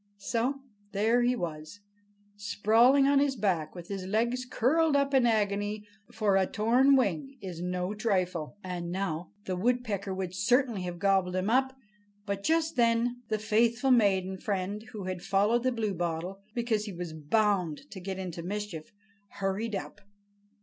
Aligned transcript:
So 0.17 0.63
there 0.93 1.21
he 1.21 1.35
was, 1.35 1.79
sprawling 2.35 3.05
on 3.05 3.19
his 3.19 3.35
back 3.35 3.75
with 3.75 3.87
his 3.87 4.03
legs 4.03 4.47
curled 4.49 4.95
up 4.95 5.13
in 5.13 5.27
agony, 5.27 5.85
for 6.11 6.35
a 6.35 6.47
torn 6.47 6.95
wing 6.95 7.37
is 7.39 7.61
no 7.61 7.93
trifle. 7.93 8.57
And 8.63 8.91
now 8.91 9.29
the 9.45 9.55
woodpecker 9.55 10.11
would 10.11 10.33
certainly 10.33 10.81
have 10.85 10.97
gobbled 10.97 11.35
him 11.35 11.51
up; 11.51 11.77
but 12.25 12.41
just 12.41 12.77
then 12.77 13.21
the 13.27 13.37
faithful 13.37 13.91
maiden 13.91 14.37
friend, 14.39 14.81
who 14.91 15.03
had 15.03 15.21
followed 15.21 15.61
the 15.61 15.71
Bluebottle 15.71 16.41
because 16.55 16.85
he 16.85 16.91
was 16.93 17.13
bound 17.13 17.81
to 17.91 17.99
get 17.99 18.17
into 18.17 18.41
mischief, 18.41 18.91
hurried 19.29 19.75
up. 19.75 20.01